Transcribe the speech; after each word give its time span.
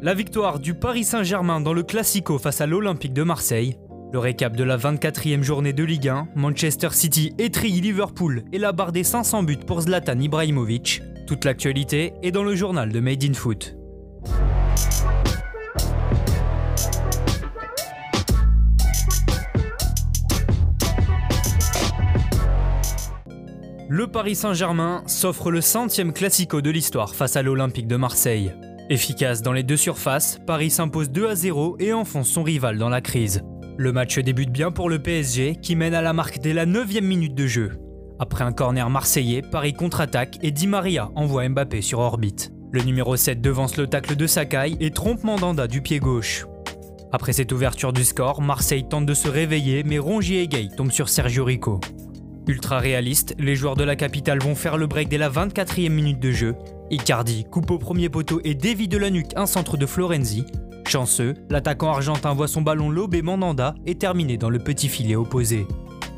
La 0.00 0.14
victoire 0.14 0.60
du 0.60 0.74
Paris 0.74 1.02
Saint-Germain 1.02 1.60
dans 1.60 1.72
le 1.72 1.82
Classico 1.82 2.38
face 2.38 2.60
à 2.60 2.66
l'Olympique 2.66 3.12
de 3.12 3.24
Marseille. 3.24 3.78
Le 4.12 4.20
récap 4.20 4.54
de 4.54 4.62
la 4.62 4.76
24e 4.76 5.42
journée 5.42 5.72
de 5.72 5.82
Ligue 5.82 6.08
1, 6.08 6.28
Manchester 6.36 6.90
City 6.92 7.34
étrille 7.36 7.80
Liverpool 7.80 8.44
et 8.52 8.58
la 8.58 8.70
barre 8.70 8.92
des 8.92 9.02
500 9.02 9.42
buts 9.42 9.58
pour 9.66 9.80
Zlatan 9.80 10.20
Ibrahimovic. 10.20 11.02
Toute 11.26 11.44
l'actualité 11.44 12.12
est 12.22 12.30
dans 12.30 12.44
le 12.44 12.54
journal 12.54 12.92
de 12.92 13.00
Made 13.00 13.24
in 13.24 13.34
Foot. 13.34 13.74
Le 23.88 24.06
Paris 24.06 24.36
Saint-Germain 24.36 25.02
s'offre 25.06 25.50
le 25.50 25.60
centième 25.60 26.12
classico 26.12 26.60
de 26.60 26.70
l'histoire 26.70 27.16
face 27.16 27.34
à 27.34 27.42
l'Olympique 27.42 27.88
de 27.88 27.96
Marseille. 27.96 28.52
Efficace 28.90 29.42
dans 29.42 29.52
les 29.52 29.64
deux 29.64 29.76
surfaces, 29.76 30.38
Paris 30.46 30.70
s'impose 30.70 31.10
2 31.10 31.28
à 31.28 31.34
0 31.34 31.76
et 31.78 31.92
enfonce 31.92 32.30
son 32.30 32.42
rival 32.42 32.78
dans 32.78 32.88
la 32.88 33.02
crise. 33.02 33.42
Le 33.76 33.92
match 33.92 34.18
débute 34.18 34.50
bien 34.50 34.70
pour 34.70 34.88
le 34.88 34.98
PSG 34.98 35.56
qui 35.56 35.76
mène 35.76 35.92
à 35.92 36.00
la 36.00 36.14
marque 36.14 36.38
dès 36.38 36.54
la 36.54 36.64
9 36.64 37.02
minute 37.02 37.34
de 37.34 37.46
jeu. 37.46 37.72
Après 38.18 38.44
un 38.44 38.52
corner 38.52 38.88
marseillais, 38.88 39.42
Paris 39.42 39.74
contre-attaque 39.74 40.38
et 40.40 40.52
Di 40.52 40.66
Maria 40.66 41.10
envoie 41.16 41.46
Mbappé 41.46 41.82
sur 41.82 41.98
orbite. 41.98 42.50
Le 42.72 42.80
numéro 42.80 43.14
7 43.14 43.42
devance 43.42 43.76
le 43.76 43.88
tacle 43.88 44.16
de 44.16 44.26
Sakai 44.26 44.76
et 44.80 44.90
trompe 44.90 45.22
Mandanda 45.22 45.66
du 45.66 45.82
pied 45.82 45.98
gauche. 45.98 46.46
Après 47.12 47.34
cette 47.34 47.52
ouverture 47.52 47.92
du 47.92 48.04
score, 48.04 48.40
Marseille 48.40 48.88
tente 48.88 49.04
de 49.04 49.14
se 49.14 49.28
réveiller 49.28 49.82
mais 49.82 49.98
Rongier 49.98 50.44
et 50.44 50.48
Gay 50.48 50.68
tombent 50.74 50.92
sur 50.92 51.10
Sergio 51.10 51.44
Rico. 51.44 51.78
Ultra 52.48 52.78
réaliste, 52.78 53.34
les 53.38 53.54
joueurs 53.54 53.76
de 53.76 53.84
la 53.84 53.94
capitale 53.94 54.38
vont 54.38 54.54
faire 54.54 54.78
le 54.78 54.86
break 54.86 55.10
dès 55.10 55.18
la 55.18 55.28
24e 55.28 55.90
minute 55.90 56.18
de 56.18 56.30
jeu. 56.30 56.54
Icardi 56.90 57.44
coupe 57.44 57.70
au 57.70 57.76
premier 57.76 58.08
poteau 58.08 58.40
et 58.42 58.54
dévie 58.54 58.88
de 58.88 58.96
la 58.96 59.10
nuque 59.10 59.32
un 59.36 59.44
centre 59.44 59.76
de 59.76 59.84
Florenzi. 59.84 60.46
Chanceux, 60.86 61.34
l'attaquant 61.50 61.90
argentin 61.90 62.32
voit 62.32 62.48
son 62.48 62.62
ballon 62.62 62.88
lober 62.88 63.20
Mandanda 63.20 63.74
et 63.84 63.96
terminer 63.96 64.38
dans 64.38 64.48
le 64.48 64.58
petit 64.58 64.88
filet 64.88 65.14
opposé. 65.14 65.66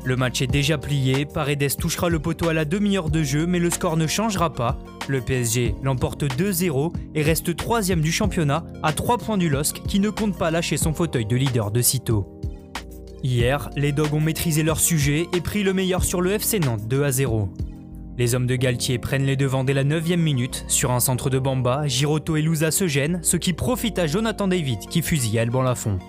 Le 0.05 0.15
match 0.15 0.41
est 0.41 0.47
déjà 0.47 0.77
plié, 0.77 1.25
Paredes 1.25 1.75
touchera 1.77 2.07
le 2.07 2.19
poteau 2.19 2.47
à 2.47 2.53
la 2.53 2.63
demi-heure 2.63 3.09
de 3.09 3.23
jeu 3.23 3.45
mais 3.45 3.59
le 3.59 3.69
score 3.69 3.97
ne 3.97 4.07
changera 4.07 4.53
pas. 4.53 4.79
Le 5.09 5.19
PSG 5.19 5.75
l'emporte 5.83 6.23
2-0 6.23 6.93
et 7.13 7.23
reste 7.23 7.57
troisième 7.57 7.99
du 7.99 8.13
championnat 8.13 8.63
à 8.83 8.93
3 8.93 9.17
points 9.17 9.37
du 9.37 9.49
LOSC 9.49 9.83
qui 9.85 9.99
ne 9.99 10.09
compte 10.09 10.37
pas 10.37 10.49
lâcher 10.49 10.77
son 10.77 10.93
fauteuil 10.93 11.25
de 11.25 11.35
leader 11.35 11.71
de 11.71 11.81
sitôt. 11.81 12.40
Hier, 13.23 13.69
les 13.75 13.91
Dogs 13.91 14.13
ont 14.13 14.19
maîtrisé 14.19 14.63
leur 14.63 14.79
sujet 14.79 15.27
et 15.31 15.41
pris 15.41 15.61
le 15.61 15.73
meilleur 15.73 16.03
sur 16.03 16.21
le 16.21 16.31
FC 16.31 16.59
Nantes 16.59 16.87
2 16.87 17.03
à 17.03 17.11
0. 17.11 17.49
Les 18.17 18.33
hommes 18.33 18.47
de 18.47 18.55
Galtier 18.55 18.97
prennent 18.97 19.25
les 19.25 19.35
devants 19.35 19.63
dès 19.63 19.73
la 19.73 19.83
9 19.83 20.17
minute. 20.17 20.65
Sur 20.67 20.91
un 20.91 20.99
centre 20.99 21.29
de 21.29 21.37
Bamba, 21.37 21.85
Giroto 21.85 22.35
et 22.35 22.41
Louza 22.41 22.71
se 22.71 22.87
gênent, 22.87 23.19
ce 23.21 23.37
qui 23.37 23.53
profite 23.53 23.99
à 23.99 24.07
Jonathan 24.07 24.47
David 24.47 24.79
qui 24.89 25.03
fusille 25.03 25.37
Alban 25.37 25.61
Lafont. 25.61 25.99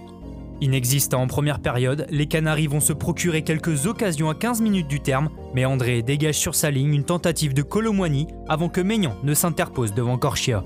Inexistant 0.63 1.21
en 1.21 1.27
première 1.27 1.61
période, 1.61 2.07
les 2.11 2.27
Canaries 2.27 2.67
vont 2.67 2.81
se 2.81 2.93
procurer 2.95 3.43
quelques 3.43 3.87
occasions 3.87 4.31
à 4.31 4.35
15 4.35 4.63
minutes 4.63 4.89
du 4.89 5.01
terme, 5.01 5.29
mais 5.55 5.65
André 5.67 6.03
dégage 6.03 6.39
sur 6.39 6.55
sa 6.55 6.71
ligne 6.71 6.95
une 6.95 7.05
tentative 7.05 7.53
de 7.53 7.63
Colomwani 7.63 8.29
avant 8.49 8.69
que 8.69 8.81
Maignan 8.81 9.17
ne 9.23 9.35
s'interpose 9.35 9.93
devant 9.93 10.19
Corchia. 10.19 10.65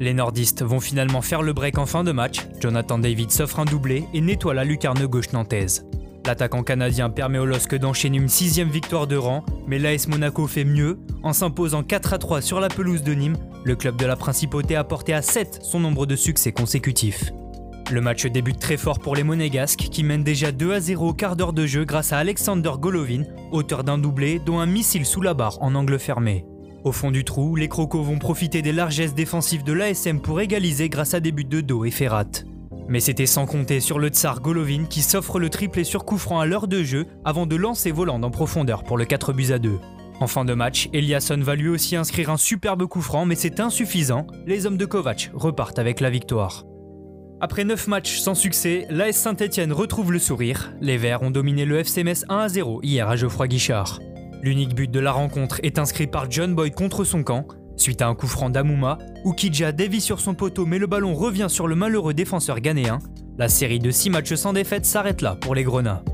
Les 0.00 0.12
nordistes 0.12 0.62
vont 0.62 0.80
finalement 0.80 1.22
faire 1.22 1.42
le 1.42 1.52
break 1.52 1.78
en 1.78 1.86
fin 1.86 2.02
de 2.02 2.10
match, 2.10 2.38
Jonathan 2.60 2.98
David 2.98 3.30
s'offre 3.30 3.60
un 3.60 3.64
doublé 3.64 4.04
et 4.12 4.20
nettoie 4.20 4.54
la 4.54 4.64
lucarne 4.64 5.06
gauche 5.06 5.32
nantaise. 5.32 5.86
L'attaquant 6.26 6.62
canadien 6.62 7.10
permet 7.10 7.38
au 7.38 7.44
LOSC 7.44 7.74
d'enchaîner 7.76 8.16
une 8.16 8.28
sixième 8.28 8.70
victoire 8.70 9.06
de 9.06 9.16
rang, 9.16 9.44
mais 9.66 9.78
l'AS 9.78 10.08
Monaco 10.08 10.46
fait 10.46 10.64
mieux. 10.64 10.98
En 11.22 11.34
s'imposant 11.34 11.82
4 11.82 12.14
à 12.14 12.18
3 12.18 12.40
sur 12.40 12.60
la 12.60 12.68
pelouse 12.68 13.02
de 13.02 13.12
Nîmes, 13.12 13.36
le 13.62 13.76
club 13.76 13.96
de 13.96 14.06
la 14.06 14.16
Principauté 14.16 14.74
a 14.74 14.84
porté 14.84 15.12
à 15.12 15.22
7 15.22 15.60
son 15.62 15.80
nombre 15.80 16.06
de 16.06 16.16
succès 16.16 16.50
consécutifs. 16.50 17.30
Le 17.90 18.00
match 18.00 18.24
débute 18.26 18.58
très 18.58 18.78
fort 18.78 18.98
pour 18.98 19.14
les 19.14 19.22
Monégasques 19.22 19.88
qui 19.90 20.02
mènent 20.02 20.24
déjà 20.24 20.50
2 20.50 20.72
à 20.72 20.80
0 20.80 21.10
au 21.10 21.12
quart 21.12 21.36
d'heure 21.36 21.52
de 21.52 21.66
jeu 21.66 21.84
grâce 21.84 22.14
à 22.14 22.18
Alexander 22.18 22.72
Golovin, 22.80 23.24
auteur 23.52 23.84
d'un 23.84 23.98
doublé 23.98 24.40
dont 24.44 24.58
un 24.58 24.66
missile 24.66 25.04
sous 25.04 25.20
la 25.20 25.34
barre 25.34 25.62
en 25.62 25.74
angle 25.74 25.98
fermé. 25.98 26.46
Au 26.84 26.92
fond 26.92 27.10
du 27.10 27.24
trou, 27.24 27.56
les 27.56 27.68
Crocos 27.68 28.02
vont 28.02 28.18
profiter 28.18 28.60
des 28.60 28.72
largesses 28.72 29.14
défensives 29.14 29.64
de 29.64 29.72
l'ASM 29.72 30.20
pour 30.20 30.42
égaliser 30.42 30.90
grâce 30.90 31.14
à 31.14 31.20
des 31.20 31.32
buts 31.32 31.42
de 31.42 31.62
dos 31.62 31.86
et 31.86 31.90
Ferrat. 31.90 32.26
Mais 32.88 33.00
c'était 33.00 33.24
sans 33.24 33.46
compter 33.46 33.80
sur 33.80 33.98
le 33.98 34.08
Tsar 34.08 34.42
Golovin 34.42 34.84
qui 34.84 35.00
s'offre 35.00 35.38
le 35.38 35.48
triplé 35.48 35.82
sur 35.82 36.04
coup 36.04 36.18
franc 36.18 36.40
à 36.40 36.46
l'heure 36.46 36.68
de 36.68 36.82
jeu 36.82 37.06
avant 37.24 37.46
de 37.46 37.56
lancer 37.56 37.90
volant 37.90 38.22
en 38.22 38.30
profondeur 38.30 38.84
pour 38.84 38.98
le 38.98 39.06
4 39.06 39.32
buts 39.32 39.52
à 39.52 39.58
2. 39.58 39.78
En 40.20 40.26
fin 40.26 40.44
de 40.44 40.52
match, 40.52 40.90
Eliasson 40.92 41.38
va 41.40 41.54
lui 41.54 41.70
aussi 41.70 41.96
inscrire 41.96 42.28
un 42.28 42.36
superbe 42.36 42.84
coup 42.84 43.00
franc 43.00 43.24
mais 43.24 43.34
c'est 43.34 43.60
insuffisant, 43.60 44.26
les 44.44 44.66
hommes 44.66 44.76
de 44.76 44.84
Kovac 44.84 45.30
repartent 45.32 45.78
avec 45.78 46.00
la 46.00 46.10
victoire. 46.10 46.64
Après 47.40 47.64
9 47.64 47.88
matchs 47.88 48.18
sans 48.18 48.34
succès, 48.34 48.86
l'AS 48.90 49.16
Saint-Etienne 49.16 49.72
retrouve 49.72 50.12
le 50.12 50.18
sourire. 50.18 50.74
Les 50.82 50.98
Verts 50.98 51.22
ont 51.22 51.30
dominé 51.30 51.64
le 51.64 51.78
FC 51.78 52.04
Metz 52.04 52.26
1 52.28 52.36
à 52.36 52.48
0 52.50 52.80
hier 52.82 53.08
à 53.08 53.16
Geoffroy 53.16 53.48
Guichard. 53.48 54.00
L'unique 54.44 54.74
but 54.74 54.90
de 54.90 55.00
la 55.00 55.10
rencontre 55.10 55.58
est 55.62 55.78
inscrit 55.78 56.06
par 56.06 56.30
John 56.30 56.54
Boyd 56.54 56.74
contre 56.74 57.04
son 57.04 57.22
camp. 57.22 57.46
Suite 57.78 58.02
à 58.02 58.08
un 58.08 58.14
coup 58.14 58.26
franc 58.26 58.50
d'Amouma, 58.50 58.98
Ukija 59.24 59.72
dévie 59.72 60.02
sur 60.02 60.20
son 60.20 60.34
poteau 60.34 60.66
mais 60.66 60.78
le 60.78 60.86
ballon 60.86 61.14
revient 61.14 61.46
sur 61.48 61.66
le 61.66 61.74
malheureux 61.74 62.12
défenseur 62.12 62.60
ghanéen. 62.60 62.98
La 63.38 63.48
série 63.48 63.78
de 63.78 63.90
6 63.90 64.10
matchs 64.10 64.34
sans 64.34 64.52
défaite 64.52 64.84
s'arrête 64.84 65.22
là 65.22 65.34
pour 65.34 65.54
les 65.54 65.64
Grenats. 65.64 66.04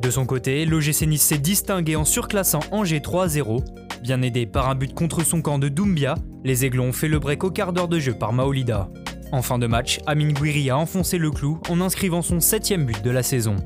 De 0.00 0.08
son 0.08 0.24
côté, 0.24 0.64
l'OGC 0.64 1.02
Nice 1.02 1.20
s'est 1.20 1.36
distingué 1.36 1.96
en 1.96 2.06
surclassant 2.06 2.60
Angers 2.70 3.00
3-0. 3.00 3.62
Bien 4.02 4.22
aidé 4.22 4.46
par 4.46 4.70
un 4.70 4.74
but 4.74 4.94
contre 4.94 5.22
son 5.22 5.42
camp 5.42 5.58
de 5.58 5.68
Doumbia, 5.68 6.14
les 6.44 6.64
Aiglons 6.64 6.88
ont 6.88 6.92
fait 6.94 7.08
le 7.08 7.18
break 7.18 7.44
au 7.44 7.50
quart 7.50 7.74
d'heure 7.74 7.88
de 7.88 7.98
jeu 7.98 8.14
par 8.14 8.32
Maolida. 8.32 8.88
En 9.32 9.42
fin 9.42 9.58
de 9.58 9.66
match, 9.66 10.00
Amin 10.06 10.32
Gouiri 10.32 10.70
a 10.70 10.78
enfoncé 10.78 11.18
le 11.18 11.30
clou 11.30 11.60
en 11.68 11.82
inscrivant 11.82 12.22
son 12.22 12.40
septième 12.40 12.86
but 12.86 13.04
de 13.04 13.10
la 13.10 13.22
saison. 13.22 13.56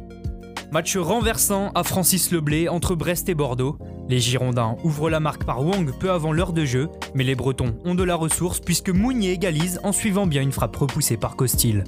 Match 0.73 0.97
renversant 0.97 1.71
à 1.77 1.85
Francis 1.85 2.33
Leblé 2.33 2.69
entre 2.69 2.97
Brest 2.97 3.29
et 3.29 3.35
Bordeaux. 3.35 3.77
Les 4.11 4.19
Girondins 4.19 4.75
ouvrent 4.83 5.09
la 5.09 5.21
marque 5.21 5.45
par 5.45 5.65
Wang 5.65 5.89
peu 5.97 6.11
avant 6.11 6.33
l'heure 6.33 6.53
de 6.53 6.65
jeu, 6.65 6.89
mais 7.15 7.23
les 7.23 7.37
Bretons 7.37 7.77
ont 7.85 7.95
de 7.95 8.03
la 8.03 8.17
ressource 8.17 8.59
puisque 8.59 8.91
Mounier 8.91 9.31
égalise 9.31 9.79
en 9.85 9.93
suivant 9.93 10.27
bien 10.27 10.43
une 10.43 10.51
frappe 10.51 10.75
repoussée 10.75 11.17
par 11.17 11.37
Costil. 11.37 11.85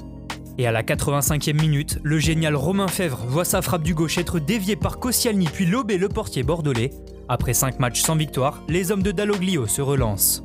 Et 0.57 0.69
à 0.69 0.71
la 0.71 0.85
85e 0.85 1.61
minute, 1.61 1.99
le 2.05 2.21
génial 2.21 2.55
Romain 2.55 2.87
Fèvre 2.87 3.25
voit 3.27 3.45
sa 3.45 3.61
frappe 3.61 3.83
du 3.83 3.93
gauche 3.93 4.19
être 4.19 4.39
déviée 4.39 4.77
par 4.77 5.01
Koscielny 5.01 5.47
puis 5.47 5.67
lobé 5.67 5.99
le 5.99 6.09
portier 6.09 6.45
bordelais. 6.45 6.91
Après 7.29 7.55
5 7.55 7.81
matchs 7.81 8.03
sans 8.03 8.15
victoire, 8.15 8.63
les 8.69 8.93
hommes 8.93 9.03
de 9.03 9.11
Dalloglio 9.11 9.67
se 9.67 9.83
relancent. 9.83 10.45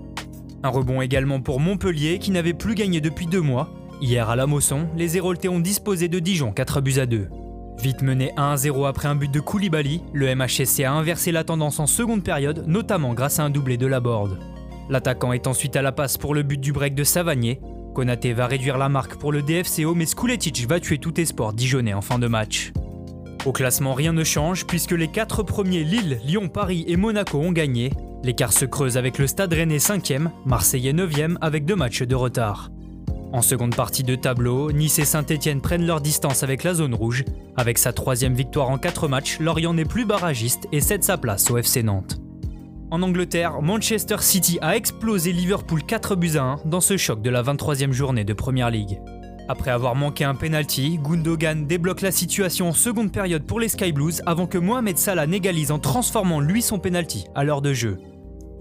Un 0.64 0.70
rebond 0.70 1.02
également 1.02 1.42
pour 1.42 1.60
Montpellier 1.60 2.18
qui 2.18 2.32
n'avait 2.32 2.56
plus 2.56 2.74
gagné 2.74 3.02
depuis 3.02 3.28
deux 3.28 3.42
mois. 3.42 3.70
Hier 4.02 4.28
à 4.28 4.36
la 4.36 4.48
Mosson, 4.48 4.88
les 4.98 5.16
Héroltais 5.18 5.48
ont 5.48 5.60
disposé 5.60 6.08
de 6.08 6.18
Dijon 6.18 6.54
4 6.54 6.82
buts 6.82 6.98
à 6.98 7.06
2. 7.06 7.28
Vite 7.82 8.02
mené 8.02 8.32
1-0 8.38 8.88
après 8.88 9.08
un 9.08 9.16
but 9.16 9.32
de 9.32 9.40
Koulibaly, 9.40 10.02
le 10.12 10.34
MHSC 10.34 10.84
a 10.84 10.94
inversé 10.94 11.32
la 11.32 11.44
tendance 11.44 11.80
en 11.80 11.86
seconde 11.86 12.24
période, 12.24 12.64
notamment 12.68 13.14
grâce 13.14 13.40
à 13.40 13.44
un 13.44 13.50
doublé 13.50 13.78
de 13.78 13.86
la 13.86 14.00
Borde. 14.00 14.40
L'attaquant 14.90 15.32
est 15.32 15.48
ensuite 15.48 15.76
à 15.76 15.82
la 15.82 15.92
passe 15.92 16.18
pour 16.18 16.34
le 16.34 16.44
but 16.44 16.60
du 16.60 16.72
break 16.72 16.96
de 16.96 17.04
Savanier. 17.04 17.60
Konaté 17.94 18.34
va 18.34 18.48
réduire 18.48 18.78
la 18.78 18.90
marque 18.90 19.18
pour 19.18 19.32
le 19.32 19.42
DFCO, 19.42 19.94
mais 19.94 20.06
Skuletic 20.06 20.68
va 20.68 20.80
tuer 20.80 20.98
tout 20.98 21.20
espoir 21.20 21.54
dijonnais 21.54 21.94
en 21.94 22.02
fin 22.02 22.20
de 22.20 22.28
match. 22.28 22.72
Au 23.46 23.52
classement, 23.52 23.94
rien 23.94 24.14
ne 24.14 24.24
change 24.24 24.66
puisque 24.66 24.92
les 24.92 25.08
quatre 25.08 25.44
premiers 25.44 25.84
Lille, 25.84 26.20
Lyon, 26.26 26.50
Paris 26.50 26.84
et 26.88 26.98
Monaco 26.98 27.38
ont 27.38 27.52
gagné. 27.52 27.92
L'écart 28.24 28.54
se 28.54 28.66
creuse 28.66 28.98
avec 28.98 29.20
le 29.20 29.28
Stade 29.28 29.54
Rennais 29.54 29.78
5e, 29.78 30.30
Marseillais 30.46 30.94
9e 30.94 31.38
avec 31.42 31.66
deux 31.66 31.76
matchs 31.76 32.04
de 32.04 32.16
retard. 32.16 32.72
En 33.34 33.42
seconde 33.42 33.76
partie 33.76 34.04
de 34.04 34.16
tableau, 34.16 34.72
Nice 34.72 35.00
et 35.00 35.06
Saint-Etienne 35.06 35.60
prennent 35.60 35.86
leur 35.86 36.00
distance 36.00 36.44
avec 36.44 36.64
la 36.64 36.74
zone 36.74 36.96
rouge. 36.96 37.26
Avec 37.58 37.78
sa 37.78 37.92
troisième 37.92 38.34
victoire 38.34 38.70
en 38.70 38.78
4 38.78 39.10
matchs, 39.10 39.40
Lorient 39.40 39.74
n'est 39.74 39.86
plus 39.86 40.06
barragiste 40.06 40.68
et 40.72 40.80
cède 40.80 41.04
sa 41.04 41.18
place 41.18 41.52
au 41.52 41.58
FC 41.58 41.84
Nantes. 41.84 42.20
En 42.90 43.02
Angleterre, 43.02 43.62
Manchester 43.62 44.18
City 44.22 44.60
a 44.62 44.78
explosé 44.78 45.34
Liverpool 45.34 45.84
4 45.84 46.16
buts 46.16 46.38
à 46.38 46.44
1 46.44 46.60
dans 46.66 46.80
ce 46.80 46.96
choc 46.96 47.22
de 47.22 47.30
la 47.30 47.44
23e 47.44 47.92
journée 47.92 48.24
de 48.24 48.32
Premier 48.32 48.72
League. 48.72 49.01
Après 49.50 49.72
avoir 49.72 49.96
manqué 49.96 50.24
un 50.24 50.36
penalty, 50.36 50.98
Gundogan 50.98 51.68
débloque 51.68 52.01
la 52.01 52.12
situation 52.12 52.69
en 52.69 52.74
seconde 52.74 53.12
période 53.12 53.44
pour 53.44 53.60
les 53.60 53.68
Sky 53.68 53.92
Blues 53.92 54.22
avant 54.25 54.48
que 54.48 54.57
Mohamed 54.57 54.98
Salah 54.98 55.28
n'égalise 55.28 55.72
en 55.72 55.80
transformant 55.80 56.40
lui 56.40 56.62
son 56.62 56.80
penalty 56.80 57.25
à 57.36 57.44
l'heure 57.44 57.62
de 57.62 57.74
jeu. 57.74 57.98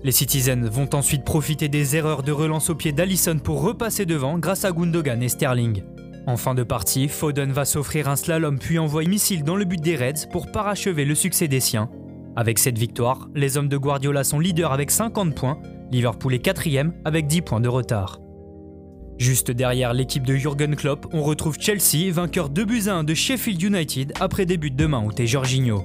Les 0.07 0.13
Citizens 0.13 0.69
vont 0.71 0.89
ensuite 0.95 1.25
profiter 1.25 1.67
des 1.67 1.97
erreurs 1.97 2.23
de 2.23 2.31
relance 2.31 2.71
au 2.71 2.77
pied 2.77 2.93
d'Allison 2.93 3.41
pour 3.41 3.61
repasser 3.61 4.07
devant 4.07 4.39
grâce 4.39 4.65
à 4.65 4.71
Gundogan 4.71 5.21
et 5.21 5.29
Sterling. 5.29 5.83
En 6.29 6.37
fin 6.37 6.55
de 6.55 6.63
partie, 6.63 7.09
Foden 7.09 7.51
va 7.51 7.65
s'offrir 7.65 8.09
un 8.09 8.15
slalom 8.15 8.57
puis 8.57 8.79
envoie 8.79 9.03
missile 9.03 9.43
dans 9.43 9.57
le 9.57 9.65
but 9.65 9.81
des 9.81 9.97
Reds 9.97 10.29
pour 10.31 10.53
parachever 10.53 11.05
le 11.05 11.17
succès 11.17 11.49
des 11.49 11.59
siens. 11.59 11.91
Avec 12.37 12.61
cette 12.61 12.79
victoire, 12.79 13.29
les 13.35 13.57
hommes 13.57 13.69
de 13.69 13.77
Guardiola 13.77 14.23
sont 14.23 14.39
leaders 14.39 14.73
avec 14.73 14.93
50 14.93 15.35
points, 15.35 15.59
Liverpool 15.91 16.35
est 16.35 16.39
quatrième 16.39 16.93
avec 17.05 17.27
10 17.27 17.43
points 17.43 17.61
de 17.61 17.69
retard. 17.69 18.21
Juste 19.19 19.51
derrière 19.51 19.93
l'équipe 19.93 20.25
de 20.25 20.37
Jurgen 20.37 20.77
Klopp, 20.77 21.09
on 21.13 21.25
retrouve 21.25 21.57
Chelsea, 21.59 22.13
vainqueur 22.13 22.49
2 22.49 22.65
buts 22.65 22.83
à 22.87 22.95
1 22.95 23.03
de 23.03 23.15
Sheffield 23.15 23.61
United 23.61 24.13
après 24.21 24.47
des 24.47 24.57
buts 24.57 24.71
de 24.71 24.87
main 24.87 25.05
t'es 25.17 25.27
Jorginho. 25.27 25.83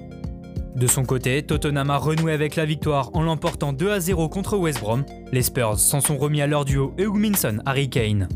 De 0.81 0.87
son 0.87 1.05
côté, 1.05 1.43
Tottenham 1.43 1.91
a 1.91 1.97
renoué 1.97 2.33
avec 2.33 2.55
la 2.55 2.65
victoire 2.65 3.11
en 3.13 3.21
l'emportant 3.21 3.71
2 3.71 3.91
à 3.91 3.99
0 3.99 4.29
contre 4.29 4.57
West 4.57 4.79
Brom. 4.79 5.05
Les 5.31 5.43
Spurs 5.43 5.77
s'en 5.77 6.01
sont 6.01 6.17
remis 6.17 6.41
à 6.41 6.47
leur 6.47 6.65
duo 6.65 6.95
Hugminson 6.97 7.59
Harry 7.67 7.87
Kane. 7.87 8.27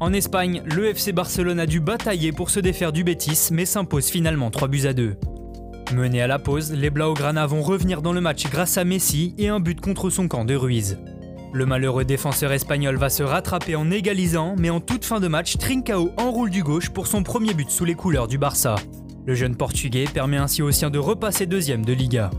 En 0.00 0.14
Espagne, 0.14 0.62
le 0.64 0.86
FC 0.86 1.12
Barcelone 1.12 1.60
a 1.60 1.66
dû 1.66 1.80
batailler 1.80 2.32
pour 2.32 2.48
se 2.48 2.60
défaire 2.60 2.92
du 2.92 3.04
Betis, 3.04 3.50
mais 3.52 3.66
s'impose 3.66 4.08
finalement 4.08 4.50
3 4.50 4.68
buts 4.68 4.86
à 4.86 4.94
2. 4.94 5.16
Menés 5.94 6.22
à 6.22 6.26
la 6.26 6.38
pause, 6.38 6.72
les 6.72 6.88
Blaugrana 6.88 7.46
vont 7.46 7.60
revenir 7.60 8.00
dans 8.00 8.14
le 8.14 8.22
match 8.22 8.48
grâce 8.48 8.78
à 8.78 8.84
Messi 8.84 9.34
et 9.36 9.48
un 9.48 9.60
but 9.60 9.82
contre 9.82 10.08
son 10.08 10.28
camp 10.28 10.46
de 10.46 10.54
Ruiz. 10.54 10.96
Le 11.52 11.66
malheureux 11.66 12.06
défenseur 12.06 12.52
espagnol 12.52 12.96
va 12.96 13.10
se 13.10 13.22
rattraper 13.22 13.76
en 13.76 13.90
égalisant, 13.90 14.54
mais 14.58 14.70
en 14.70 14.80
toute 14.80 15.04
fin 15.04 15.20
de 15.20 15.28
match, 15.28 15.58
Trincao 15.58 16.08
enroule 16.16 16.48
du 16.48 16.62
gauche 16.62 16.88
pour 16.88 17.06
son 17.06 17.22
premier 17.22 17.52
but 17.52 17.68
sous 17.68 17.84
les 17.84 17.94
couleurs 17.96 18.28
du 18.28 18.38
Barça. 18.38 18.76
Le 19.26 19.34
jeune 19.34 19.56
portugais 19.56 20.06
permet 20.12 20.38
ainsi 20.38 20.62
aux 20.62 20.70
siens 20.70 20.90
de 20.90 20.98
repasser 20.98 21.46
deuxième 21.46 21.84
de 21.84 21.92
Liga. 21.92 22.30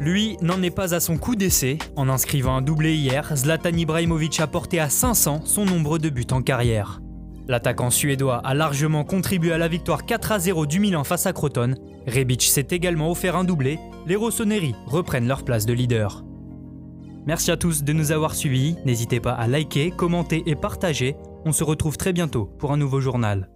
Lui 0.00 0.36
n'en 0.42 0.62
est 0.62 0.70
pas 0.70 0.94
à 0.94 1.00
son 1.00 1.16
coup 1.18 1.34
d'essai. 1.34 1.78
En 1.96 2.08
inscrivant 2.08 2.56
un 2.56 2.62
doublé 2.62 2.94
hier, 2.94 3.34
Zlatan 3.34 3.76
Ibrahimovic 3.76 4.38
a 4.40 4.46
porté 4.46 4.78
à 4.78 4.88
500 4.88 5.42
son 5.44 5.64
nombre 5.64 5.98
de 5.98 6.08
buts 6.08 6.26
en 6.30 6.42
carrière. 6.42 7.00
L'attaquant 7.48 7.90
suédois 7.90 8.36
a 8.44 8.54
largement 8.54 9.04
contribué 9.04 9.52
à 9.52 9.58
la 9.58 9.68
victoire 9.68 10.04
4 10.04 10.32
à 10.32 10.38
0 10.38 10.66
du 10.66 10.80
Milan 10.80 11.02
face 11.02 11.26
à 11.26 11.32
Crotone. 11.32 11.76
Rebic 12.06 12.42
s'est 12.42 12.68
également 12.70 13.10
offert 13.10 13.36
un 13.36 13.44
doublé. 13.44 13.78
Les 14.06 14.16
Rossoneri 14.16 14.74
reprennent 14.86 15.26
leur 15.26 15.44
place 15.44 15.66
de 15.66 15.72
leader. 15.72 16.24
Merci 17.26 17.50
à 17.50 17.56
tous 17.56 17.82
de 17.82 17.92
nous 17.92 18.12
avoir 18.12 18.34
suivis. 18.34 18.76
N'hésitez 18.84 19.20
pas 19.20 19.32
à 19.32 19.48
liker, 19.48 19.90
commenter 19.90 20.42
et 20.46 20.54
partager. 20.54 21.16
On 21.44 21.52
se 21.52 21.64
retrouve 21.64 21.96
très 21.96 22.12
bientôt 22.12 22.44
pour 22.58 22.72
un 22.72 22.76
nouveau 22.76 23.00
journal. 23.00 23.48